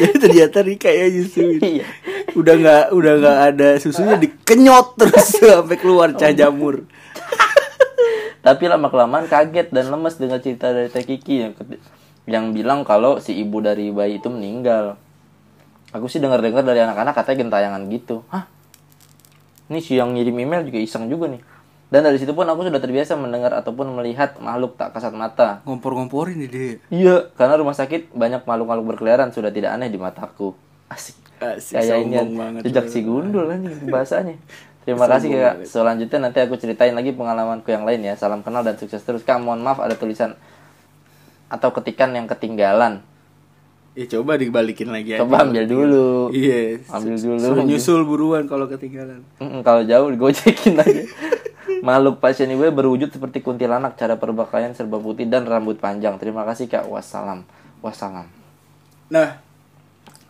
[0.00, 1.60] Jadi ternyata Rika ya nyusuin.
[1.60, 1.86] Iya.
[2.30, 6.86] udah nggak udah nggak ada susunya dikenyot terus sampai keluar cah jamur
[8.40, 11.52] tapi lama kelamaan kaget dan lemes dengan cerita dari Teh Kiki yang
[12.24, 14.96] yang bilang kalau si ibu dari bayi itu meninggal.
[15.90, 18.22] Aku sih dengar-dengar dari anak-anak katanya gentayangan gitu.
[18.30, 18.46] Hah?
[19.66, 21.42] Ini si yang ngirim email juga iseng juga nih.
[21.90, 25.58] Dan dari situ pun aku sudah terbiasa mendengar ataupun melihat makhluk tak kasat mata.
[25.66, 30.54] ngompor-ngomporin nih dia Iya, karena rumah sakit banyak makhluk-makhluk berkeliaran sudah tidak aneh di mataku.
[30.86, 31.18] Asik.
[31.42, 32.16] Asik, Kayak ini
[32.62, 34.38] jejak si gundul anjing bahasanya.
[34.80, 35.54] Terima kasih kak.
[35.64, 38.14] Selanjutnya nanti aku ceritain lagi pengalamanku yang lain ya.
[38.14, 39.36] Salam kenal dan sukses terus kak.
[39.36, 40.34] Mohon maaf ada tulisan
[41.46, 43.02] atau ketikan yang ketinggalan.
[43.90, 46.30] ya coba dibalikin lagi aja Coba ambil dulu.
[46.30, 47.66] iya Ambil Suruh dulu.
[47.66, 51.02] nyusul buruan kalau ketinggalan Mm, kalau jauh digocekin aja.
[51.86, 56.14] Makhluk pasien ibu berwujud seperti kuntilanak, cara perbakaian serba putih dan rambut panjang.
[56.16, 56.86] Terima kasih kak.
[56.86, 57.42] Wassalam.
[57.82, 58.30] Wassalam.
[59.08, 59.42] nah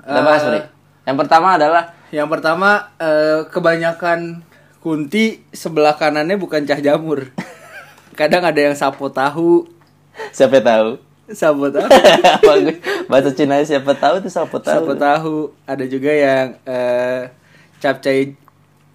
[0.00, 0.60] Kita bahas, Bri.
[1.10, 2.70] Yang pertama adalah Yang pertama
[3.02, 4.46] eh, kebanyakan
[4.78, 7.30] kunti sebelah kanannya bukan cah jamur.
[8.18, 9.66] Kadang ada yang sapo tahu,
[10.34, 10.98] siapa tahu.
[11.30, 11.86] sapo tahu.
[13.10, 14.74] Bahasa Cina siapa tahu itu siapa tahu.
[14.82, 15.36] sapo tahu.
[15.66, 17.30] Ada juga yang eh,
[17.78, 18.34] capcay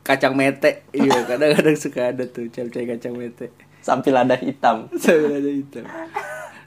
[0.04, 0.84] kacang mete.
[0.92, 3.56] Iya, kadang-kadang suka ada tuh capcay kacang mete.
[3.80, 4.92] Sampai lada hitam.
[5.00, 5.84] Sambil ada hitam.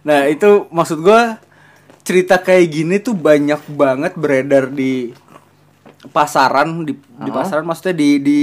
[0.01, 1.37] Nah, itu maksud gua
[2.09, 5.13] cerita kayak gini tuh banyak banget beredar di
[6.11, 8.41] pasaran di, di pasaran maksudnya di di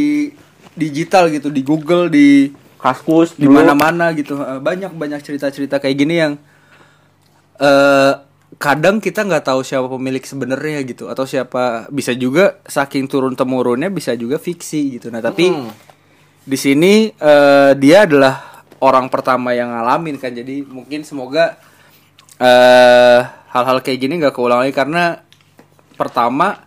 [0.76, 4.38] digital gitu, di Google, di Kaskus di mana-mana gitu.
[4.38, 6.34] Eh, banyak banyak cerita-cerita kayak gini yang
[7.58, 8.14] eh
[8.56, 13.90] kadang kita nggak tahu siapa pemilik sebenarnya gitu atau siapa bisa juga saking turun temurunnya
[13.90, 15.12] bisa juga fiksi gitu.
[15.12, 15.72] Nah tapi Hmm.
[16.46, 20.32] di sini eh, dia adalah orang pertama yang ngalamin kan.
[20.32, 21.58] Jadi mungkin semoga
[22.38, 23.20] eh
[23.56, 25.24] hal-hal kayak gini nggak keulang lagi karena
[25.96, 26.60] pertama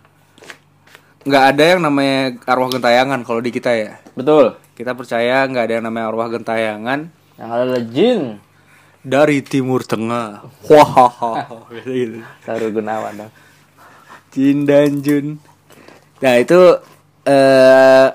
[1.29, 4.57] nggak ada yang namanya arwah gentayangan kalau di kita ya Betul.
[4.73, 8.21] kita percaya nggak ada yang namanya arwah gentayangan Yang ada jin.
[8.99, 10.43] dari timur tengah.
[10.67, 11.47] Wahaha.
[11.87, 12.19] gitu.
[12.43, 13.31] Saru Gunawan dong.
[14.35, 15.39] Jin dan Jun.
[16.19, 16.59] Nah itu
[17.23, 18.07] eh,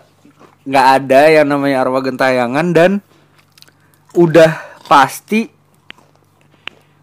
[0.68, 2.92] nggak ada yang namanya arwah gentayangan dan
[4.12, 5.48] udah pasti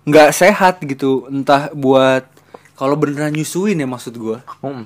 [0.05, 1.25] nggak sehat gitu.
[1.25, 2.29] Entah buat
[2.77, 4.45] kalau beneran nyusuin ya maksud gua.
[4.61, 4.85] Hmm.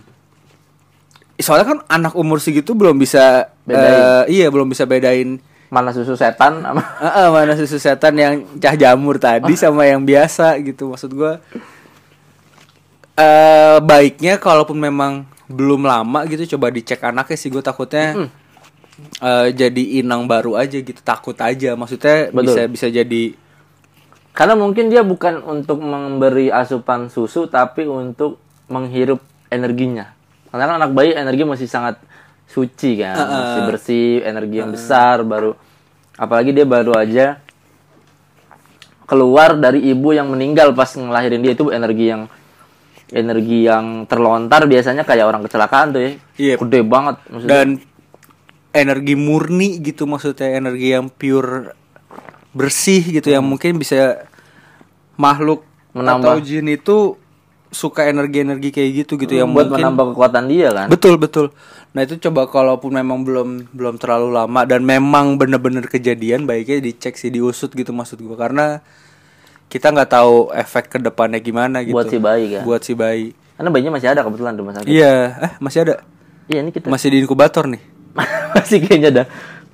[1.36, 3.92] Soalnya kan anak umur segitu belum bisa Bedain.
[3.92, 5.44] eh, iya belum bisa bedain.
[5.68, 10.56] Mana susu setan sama Heeh, mana susu setan yang cah jamur tadi sama yang biasa
[10.64, 10.96] gitu.
[10.96, 11.44] Maksud gua
[13.20, 17.52] eh baiknya kalaupun memang belum lama gitu coba dicek anaknya sih.
[17.52, 18.32] Gue takutnya
[19.20, 21.04] eh, jadi inang baru aja gitu.
[21.04, 21.76] Takut aja.
[21.76, 22.48] Maksudnya Betul.
[22.48, 23.36] bisa bisa jadi
[24.36, 30.15] Karena mungkin dia bukan untuk memberi asupan susu tapi untuk menghirup energinya.
[30.56, 32.00] Karena kan anak bayi energi masih sangat
[32.48, 35.52] suci kan, masih bersih, energi yang besar baru
[36.16, 37.44] apalagi dia baru aja
[39.06, 42.24] keluar dari ibu yang meninggal pas ngelahirin dia itu energi yang
[43.14, 46.12] energi yang terlontar biasanya kayak orang kecelakaan tuh ya.
[46.42, 46.56] Iya.
[46.58, 47.50] Gede banget maksudnya.
[47.52, 47.68] dan
[48.74, 51.78] energi murni gitu maksudnya energi yang pure
[52.56, 54.26] bersih gitu yang mungkin bisa
[55.20, 56.34] makhluk Menambah.
[56.34, 57.20] atau jin itu
[57.76, 60.88] suka energi-energi kayak gitu gitu yang buat mungkin menambah kekuatan dia kan.
[60.88, 61.52] betul betul.
[61.92, 67.20] Nah itu coba kalaupun memang belum belum terlalu lama dan memang bener-bener kejadian baiknya dicek
[67.20, 68.40] sih diusut gitu maksud gua.
[68.40, 68.80] Karena
[69.68, 72.00] kita nggak tahu efek ke depannya gimana gitu.
[72.00, 72.62] Buat si bayi kan.
[72.64, 73.36] buat si bayi.
[73.60, 74.88] Karena bayinya masih ada kebetulan di rumah sakit.
[74.88, 75.16] iya.
[75.44, 75.96] Eh masih ada?
[76.46, 76.88] Iya, ini kita.
[76.88, 77.82] Masih di inkubator nih.
[78.56, 79.24] Masih kayaknya ada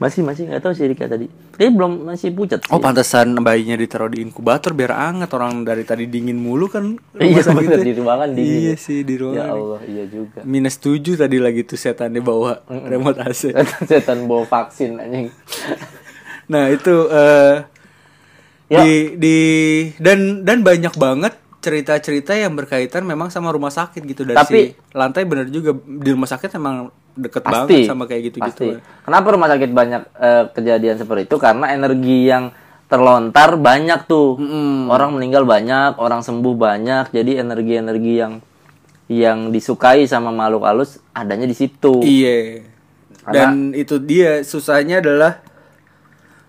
[0.02, 2.74] masih masih nggak tahu sih Rika tadi kayaknya belum masih pucat sih.
[2.74, 7.38] Oh pantesan bayinya ditaruh di inkubator biar anget orang dari tadi dingin mulu kan iya
[7.46, 9.48] bener di ruangan dingin Iya sih di ya ruangan.
[9.48, 13.54] Allah iya juga Minus 7 tadi lagi tuh setannya bawa remote AC.
[13.88, 15.30] setan bawa vaksin anjing
[16.52, 17.56] Nah itu eh
[18.68, 18.82] Ya.
[18.82, 19.38] di di
[20.00, 24.96] dan dan banyak banget cerita-cerita yang berkaitan memang sama rumah sakit gitu dari Tapi- si
[24.96, 28.66] lantai bener juga di rumah sakit emang deket pasti banget sama kayak gitu-gitu.
[28.72, 29.04] pasti.
[29.04, 32.52] kenapa rumah sakit banyak eh, kejadian seperti itu karena energi yang
[32.86, 34.36] terlontar banyak tuh
[34.88, 38.34] orang meninggal banyak orang sembuh banyak jadi energi-energi yang
[39.08, 42.68] yang disukai sama makhluk halus adanya di situ Iya.
[43.24, 45.46] Dan itu dia susahnya adalah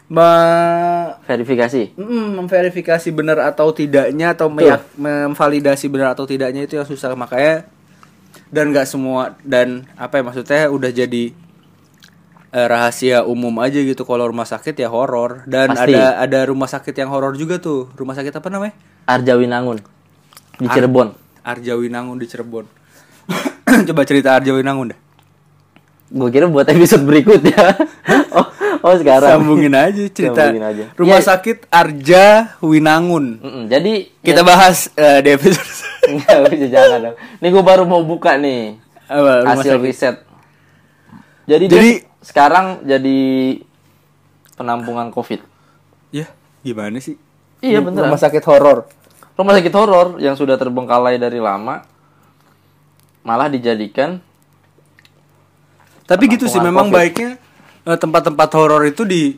[0.08, 1.94] me- Verifikasi.
[1.94, 7.64] Mm, memverifikasi benar atau tidaknya atau meyak- memvalidasi benar atau tidaknya itu yang susah makanya
[8.52, 11.32] dan nggak semua dan apa ya maksudnya udah jadi
[12.52, 14.04] eh, rahasia umum aja gitu.
[14.04, 15.42] Kalau rumah sakit ya horor.
[15.48, 15.96] Dan Pasti.
[15.96, 17.88] ada ada rumah sakit yang horor juga tuh.
[17.96, 18.76] Rumah sakit apa namanya?
[19.08, 19.80] Arjawinangun
[20.60, 21.08] di Ar- Cirebon.
[21.42, 22.64] Arjawinangun di Cirebon.
[23.88, 25.01] Coba cerita Arjawinangun dah
[26.12, 27.56] Gue kira buat episode berikutnya.
[28.30, 28.46] oh,
[28.82, 29.32] oh sekarang.
[29.32, 30.84] sambungin aja cerita Sambungin aja.
[30.92, 31.26] rumah Iya.
[31.26, 32.24] sakit Arja
[32.58, 35.64] Winangun Mm-mm, Jadi kita bahas eh, di episode
[36.12, 37.16] Enggak, jangan dong.
[37.38, 39.82] Nih gue baru mau buka nih apa, rumah hasil sakit.
[39.82, 40.16] riset.
[41.44, 43.18] Jadi, Jadi- dia sekarang jadi
[44.52, 45.40] penampungan COVID.
[46.10, 46.28] Ya,
[46.60, 47.16] gimana sih?
[47.58, 48.04] Iya bener.
[48.04, 48.84] Rumah sakit horor.
[49.32, 51.82] Rumah sakit horor yang sudah terbengkalai dari lama
[53.22, 54.18] malah dijadikan
[56.12, 56.94] Tapi gitu sih memang COVID.
[56.94, 57.30] baiknya
[57.82, 59.36] eh, tempat-tempat horor itu di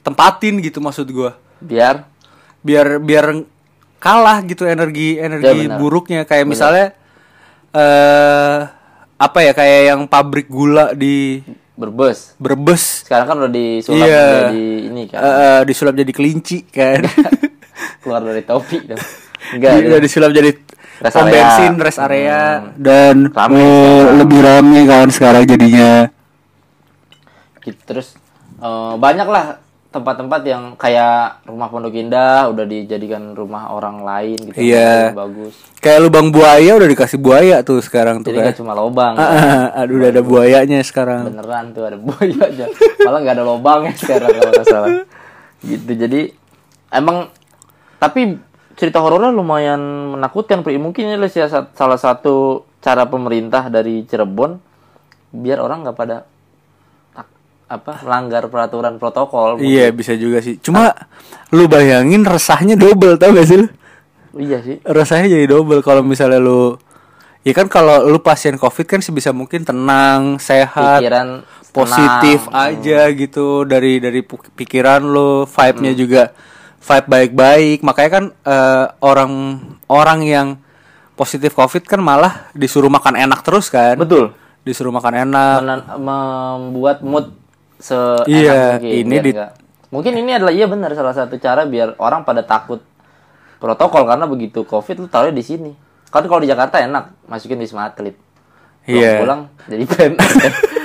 [0.00, 1.34] tempatin gitu maksud gua.
[1.58, 2.06] biar
[2.58, 3.42] Biar biar
[3.98, 6.94] kalah gitu energi energi Ya, buruknya kayak misalnya
[7.70, 8.58] eh
[9.16, 11.38] apa ya kayak yang pabrik gula di
[11.72, 12.34] berbes.
[12.36, 14.26] Brebes Sekarang kan udah disulap Iya.
[14.44, 15.20] jadi ini kan.
[15.20, 17.00] eh, disulap jadi kelinci kan.
[18.02, 18.98] Keluar dari topi dong.
[19.54, 19.72] Enggak.
[19.80, 19.98] Iya, ya.
[19.98, 20.50] disulap jadi
[21.02, 21.34] Rest pom area.
[21.34, 22.40] bensin rest area
[22.78, 24.16] dan Rame sekarang.
[24.16, 25.90] lebih rame kan sekarang jadinya.
[27.58, 27.80] Gitu.
[27.82, 28.14] Terus
[28.58, 29.58] eh, banyak lah
[29.92, 34.56] tempat-tempat yang kayak rumah Pondok Indah udah dijadikan rumah orang lain gitu.
[34.56, 35.12] Iya.
[35.12, 35.54] Yang bagus.
[35.78, 38.54] Kayak lubang buaya udah dikasih buaya tuh sekarang tuh Jadi kan.
[38.56, 39.12] cuma lobang.
[39.20, 41.28] Ah, aduh udah ada buayanya sekarang.
[41.28, 42.66] beneran tuh ada buaya aja
[43.04, 44.88] malah nggak ada lubangnya sekarang kalau nggak salah
[45.60, 46.20] gitu jadi
[46.88, 47.28] emang
[47.98, 48.40] tapi
[48.74, 49.80] cerita horornya lumayan
[50.12, 50.76] menakutkan Pri.
[50.76, 52.34] mungkin ini siasat- salah satu
[52.78, 54.58] cara pemerintah dari Cirebon
[55.30, 56.16] biar orang nggak pada
[57.66, 60.60] apa melanggar peraturan protokol Iya bisa juga sih.
[60.60, 60.92] Cuma
[61.50, 63.68] lu bayangin resahnya double tau gak sih lu?
[64.34, 66.76] iya sih Resahnya jadi double kalau misalnya lu
[67.42, 72.70] Ya kan kalau lu pasien covid kan sebisa mungkin tenang, sehat, pikiran positif tenang.
[72.70, 75.50] aja gitu dari dari pikiran lu, Hmm.
[75.50, 76.22] vibe-nya juga
[76.82, 77.78] vibe baik-baik.
[77.80, 79.32] Makanya kan eh, orang
[79.86, 80.48] orang yang
[81.12, 83.94] positif covid kan malah disuruh makan enak terus kan?
[83.94, 85.58] betul Disuruh makan enak.
[85.60, 87.34] Menen- membuat mood
[87.78, 89.34] se Iya, mungkin ini di-
[89.88, 92.78] mungkin ini adalah iya benar salah satu cara biar orang pada takut
[93.58, 95.70] protokol karena begitu covid lu taruhnya di sini
[96.08, 98.14] kan kalau di Jakarta enak masukin di Wisma Atlet
[98.82, 99.12] Pulang Iya.
[99.18, 100.32] pulang jadi PNS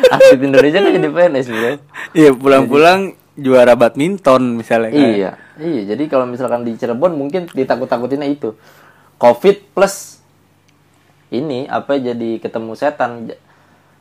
[0.07, 1.67] atlet Indonesia kan jadi PNS gitu
[2.13, 2.99] Iya pulang-pulang
[3.38, 4.97] juara badminton misalnya kan.
[4.97, 8.58] iya iya jadi kalau misalkan di Cirebon mungkin ditakut-takutinnya itu
[9.15, 10.17] covid plus
[11.30, 13.30] ini apa jadi ketemu setan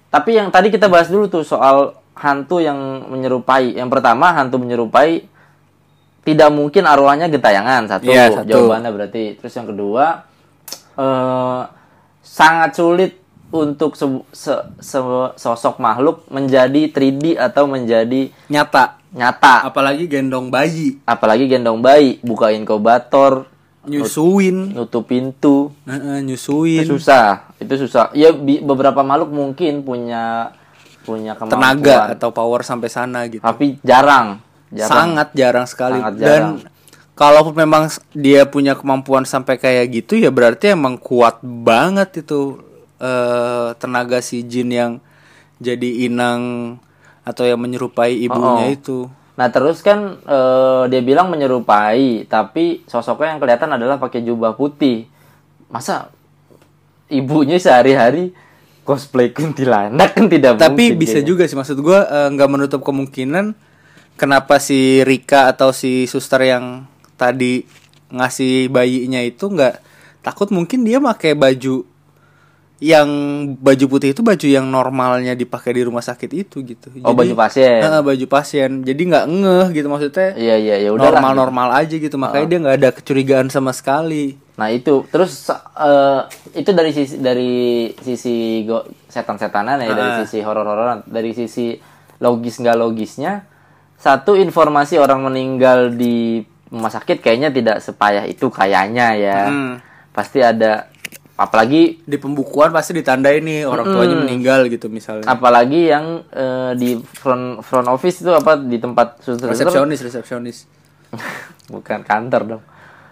[0.09, 5.29] tapi yang tadi kita bahas dulu tuh soal hantu yang menyerupai yang pertama hantu menyerupai
[6.25, 8.49] tidak mungkin arwahnya gentayangan satu, Iya, satu.
[8.49, 10.27] jawabannya berarti terus yang kedua
[10.97, 11.61] eh
[12.19, 13.13] sangat sulit
[13.47, 18.99] untuk se- se- se- sosok makhluk menjadi 3D atau menjadi Nyata.
[19.17, 19.65] Nyata.
[19.65, 23.49] Apalagi gendong bayi, apalagi gendong bayi buka inkubator
[23.87, 25.73] nyusuin, nutup pintu.
[25.89, 28.13] Heeh, itu nyusuin, susah itu susah.
[28.13, 30.53] Ya bi- beberapa makhluk mungkin punya
[31.07, 31.55] punya kemampuan.
[31.81, 33.39] tenaga atau power sampai sana gitu.
[33.39, 34.43] tapi jarang
[34.75, 34.91] jarang.
[34.91, 36.03] Sangat jarang sekali.
[36.03, 36.55] Sangat Dan jarang.
[37.15, 42.59] kalaupun memang dia punya kemampuan sampai kayak gitu ya berarti emang kuat banget itu
[42.99, 44.93] eh, tenaga si jin yang
[45.57, 46.75] jadi inang
[47.27, 48.77] atau yang menyerupai ibunya Oh, oh.
[48.79, 48.99] itu.
[49.37, 55.11] Nah terus kan eh, dia bilang menyerupai, tapi sosoknya yang kelihatan adalah pakai jubah putih.
[55.67, 56.15] Masa
[57.11, 58.31] ibunya sehari-hari
[58.87, 61.29] cosplay kuntilanak kan tidak Tapi mungkin bisa kayaknya.
[61.29, 63.59] juga sih maksud gua eh, nggak menutup kemungkinan
[64.15, 66.87] kenapa si Rika atau si suster yang
[67.19, 67.67] tadi
[68.09, 69.83] ngasih bayinya itu nggak
[70.23, 71.83] takut mungkin dia pakai baju
[72.77, 73.09] yang
[73.57, 76.93] baju putih itu baju yang normalnya dipakai di rumah sakit itu gitu.
[77.01, 77.81] Oh, baju pasien.
[77.81, 78.85] Heeh, baju pasien.
[78.85, 80.37] Jadi nggak ngeh gitu maksudnya.
[80.37, 84.37] Iya iya ya udah normal normal aja gitu makanya dia nggak ada kecurigaan sama sekali.
[84.57, 86.21] Nah itu terus eh,
[86.55, 87.53] itu dari sisi dari
[87.97, 90.19] sisi go- setan-setanan ya dari Ah.
[90.21, 91.73] sisi horor-hororan dari sisi
[92.19, 93.45] logis nggak logisnya
[93.97, 99.81] satu informasi orang meninggal di rumah sakit kayaknya tidak sepayah itu kayaknya ya Hmm.
[100.11, 100.93] pasti ada
[101.37, 105.29] apalagi Di pembukuan pasti ditandai nih orang tuanya meninggal gitu misalnya.
[105.29, 110.65] apalagi yang eh, di front front office itu apa di tempat Resepsionis, resepsionis.
[111.69, 112.63] bukan kantor dong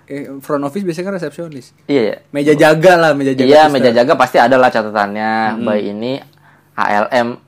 [0.05, 1.73] Eh, front office biasanya kan resepsionis.
[1.85, 3.49] iya ya Meja jaga lah, meja jaga.
[3.49, 5.65] Iya, meja jaga pasti ada lah catatannya.
[5.65, 6.21] Bayi ini
[6.75, 7.41] ALM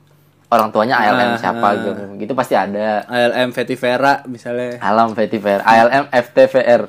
[0.47, 1.73] orang tuanya ALM Ah, siapa ah.
[1.75, 4.79] gitu gitu pasti ada ALM Vetivera misalnya.
[4.79, 6.81] Alam Vetiver ALM FTVR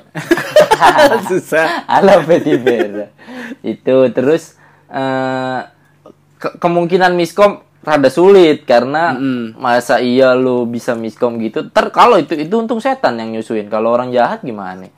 [1.29, 1.83] Susah.
[1.85, 3.11] Alam Vetiver
[3.61, 4.55] itu terus
[4.87, 5.59] eh,
[6.35, 9.55] ke- kemungkinan miskom rada sulit karena Mm-mm.
[9.55, 13.89] masa iya lu bisa miskom gitu ter kalau itu itu untung setan yang nyusuin kalau
[13.89, 14.91] orang jahat gimana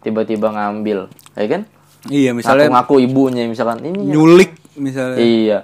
[0.00, 1.62] tiba-tiba ngambil ya kan
[2.06, 4.14] Iya, misalnya ngaku-ngaku ibunya misalkan ini ya.
[4.14, 5.18] nyulik misalnya.
[5.18, 5.58] Iya.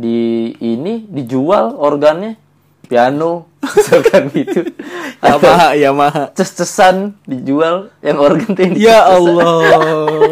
[0.00, 2.40] Di ini dijual organnya
[2.88, 4.66] piano misalkan gitu.
[5.20, 6.22] Yamaha, Yamaha.
[6.34, 8.98] Ces-cesan dijual yang organ tuh yang Ya.
[9.04, 9.60] Allah,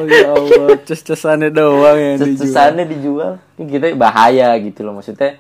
[0.09, 2.35] ya Allah, ces-cesannya doang yang dijual.
[2.35, 3.33] Ces-cesannya dijual.
[3.61, 5.37] Ini kita bahaya gitu loh maksudnya.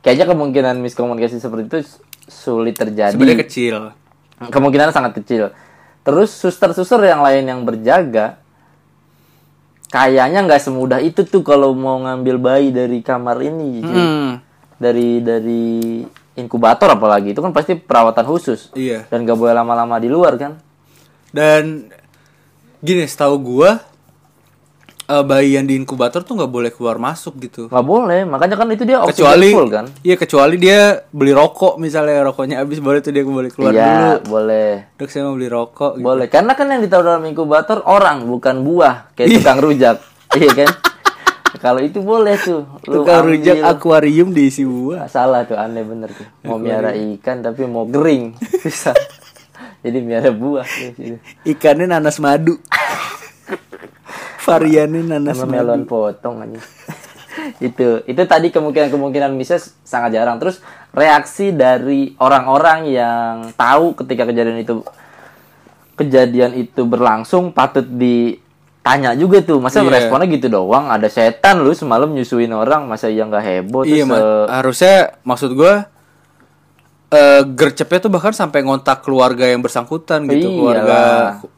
[0.00, 1.78] Kayaknya kemungkinan miskomunikasi seperti itu
[2.26, 3.14] sulit terjadi.
[3.14, 3.76] Sebenarnya kecil.
[4.38, 5.52] Kemungkinan sangat kecil.
[6.06, 8.38] Terus suster-suster yang lain yang berjaga
[9.86, 13.80] kayaknya nggak semudah itu tuh kalau mau ngambil bayi dari kamar ini.
[13.80, 13.94] cuy.
[13.94, 14.30] Hmm.
[14.76, 16.04] dari dari
[16.36, 19.08] inkubator apalagi itu kan pasti perawatan khusus Iya.
[19.08, 20.60] dan gak boleh lama-lama di luar kan
[21.32, 21.88] Dan
[22.78, 23.80] gini, setahu gua
[25.06, 27.66] eh, bayi yang di inkubator tuh nggak boleh keluar masuk gitu.
[27.66, 32.22] nggak boleh makanya kan itu dia Kecuali full kan Iya, kecuali dia beli rokok misalnya
[32.24, 33.86] rokoknya habis baru tuh dia boleh keluar iya
[34.18, 34.38] dulu.
[34.38, 36.04] boleh Dok saya mau beli rokok gitu.
[36.04, 39.96] boleh karena kan yang ditaruh dalam inkubator orang bukan buah kayak tukang rujak
[40.36, 40.70] iya kan
[41.56, 43.32] kalau itu boleh tuh lu Tukang ambil.
[43.32, 45.08] rujak akuarium diisi buah.
[45.08, 48.92] Salah tuh aneh bener tuh mau miara ikan tapi mau kering susah
[49.82, 50.68] jadi miara buah.
[51.42, 52.60] Ikannya nanas madu.
[54.46, 56.60] Variannya nanas melon potong aja
[57.66, 60.40] itu itu tadi kemungkinan kemungkinan misalnya sangat jarang.
[60.40, 64.80] Terus reaksi dari orang-orang yang tahu ketika kejadian itu
[65.94, 69.60] kejadian itu berlangsung patut ditanya juga tuh.
[69.60, 69.92] Masa Iya.
[69.92, 70.88] responnya gitu doang?
[70.88, 75.52] Ada setan lu semalam nyusuin orang masa iya nggak heboh Iya, terus eh, harusnya maksud
[75.52, 75.92] gua
[77.06, 80.56] eh gercepnya tuh bahkan sampai ngontak keluarga yang bersangkutan gitu, Iyalah.
[80.58, 81.00] keluarga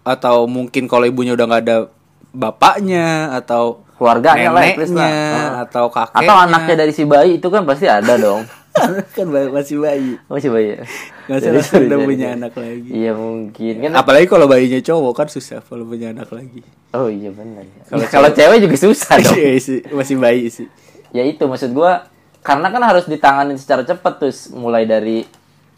[0.05, 1.77] atau mungkin kalau ibunya udah nggak ada
[2.33, 4.65] bapaknya atau keluarganya lah lah.
[4.71, 5.51] neneknya Heeh.
[5.67, 6.23] atau kakeknya.
[6.23, 8.47] Atau anaknya dari si bayi itu kan pasti ada dong.
[9.19, 10.15] Kan masih bayi.
[10.31, 10.79] Masih bayi.
[11.27, 12.91] Nggak Jadi usah udah jadi- punya anak lagi.
[12.95, 13.75] Iya mungkin.
[13.83, 16.63] Kan apalagi kalau bayinya cowok kan susah kalau punya anak lagi.
[16.95, 17.67] Oh iya benar.
[17.67, 17.83] Ya.
[17.91, 19.35] Kalau kalau cewek juga susah dong.
[19.35, 20.71] Iya sih, masih bayi sih.
[21.11, 22.07] Ya itu maksud gua
[22.39, 25.27] karena kan harus ditangani secara cepat tuh mulai dari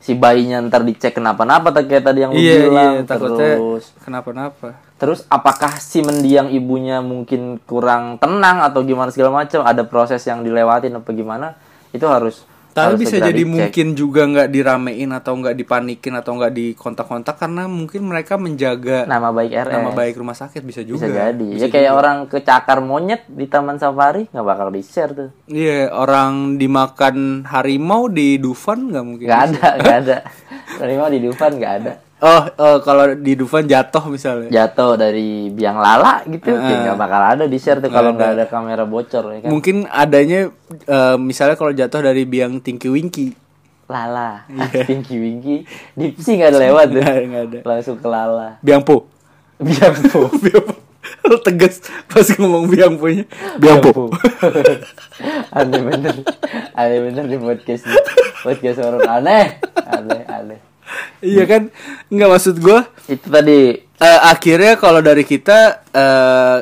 [0.01, 3.85] si bayinya ntar dicek kenapa-napa kayak tadi yang lu iya bilang iya takutnya terus.
[4.01, 4.69] kenapa-napa.
[5.01, 9.65] Terus apakah si mendiang ibunya mungkin kurang tenang atau gimana segala macam?
[9.65, 11.57] Ada proses yang dilewatin apa gimana?
[11.93, 12.45] Itu harus
[12.87, 13.47] Tapi bisa jadi dicek.
[13.47, 19.29] mungkin juga nggak diramein atau nggak dipanikin atau nggak dikontak-kontak karena mungkin mereka menjaga nama
[19.29, 21.03] baik RS nama baik rumah sakit bisa juga.
[21.03, 21.99] bisa jadi Bisa ya kayak juga.
[21.99, 28.07] orang kecakar monyet di taman safari nggak bakal di share tuh Iya, orang dimakan harimau
[28.07, 29.27] di Dufan nggak mungkin.
[29.27, 30.16] nggak ada nggak ada
[30.77, 34.49] dari mau di Dufan nggak ada Oh, oh, kalau di Dufan jatuh misalnya.
[34.49, 38.45] jatuh dari biang lala gitu ya nggak bakal ada di share tuh kalau nggak ada
[38.45, 40.53] kamera bocor ya kan Mungkin adanya
[40.85, 43.33] eh, misalnya kalau jatuh dari biang Tinky Winky.
[43.87, 44.45] lala
[44.87, 45.57] Tinky Winky
[45.93, 47.59] dipsi nggak ada lewat tuh nggak ada.
[47.65, 49.09] langsung ke lala Biang Po.
[49.59, 50.75] biang po Biang Po.
[51.23, 53.25] Lo tegas pas ngomong biang punya.
[53.57, 54.13] Biang Po.
[55.57, 56.15] aneh bener
[56.73, 57.99] aneh bener di podcast ini
[58.41, 59.45] podcast orang aneh
[59.89, 60.61] aneh aneh
[61.20, 61.68] iya kan?
[62.09, 63.76] Nggak maksud gua itu tadi.
[63.81, 65.59] eh, akhirnya kalau dari kita
[65.90, 66.59] eh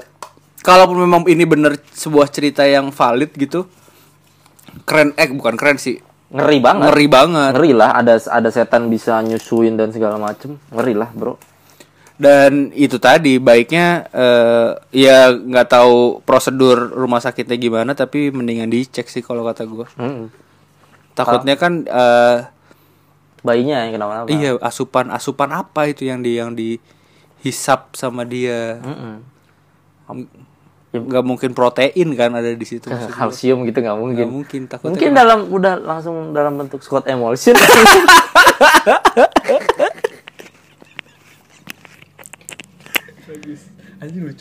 [0.58, 3.64] kalaupun memang ini bener sebuah cerita yang valid gitu
[4.84, 5.98] keren eh bukan keren sih.
[6.28, 6.92] Ngeri banget.
[6.92, 7.52] Ngeri banget.
[7.56, 10.60] Ngeri lah ada ada setan bisa nyusuin dan segala macem.
[10.68, 11.40] Ngeri lah bro.
[12.18, 19.06] Dan itu tadi baiknya eh ya nggak tahu prosedur rumah sakitnya gimana tapi mendingan dicek
[19.06, 20.26] sih kalau kata gue Hmm.
[21.14, 22.36] takutnya kan eh
[23.42, 24.28] bayinya yang kenapa-napa.
[24.30, 28.78] Iya asupan asupan apa itu yang di yang dihisap sama dia?
[28.82, 29.14] Mm -mm.
[30.88, 34.24] nggak mungkin protein kan ada di situ kalsium gitu nggak mungkin.
[34.24, 35.20] Gak mungkin takut mungkin emang.
[35.20, 37.54] dalam udah langsung dalam bentuk squat emulsion.
[43.98, 44.36] Anjir lucu.